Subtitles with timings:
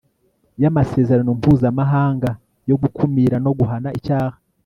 [0.61, 2.29] y Amasezerano Mpuzamahanga
[2.69, 4.35] yo Gukumira no Guhana icyaha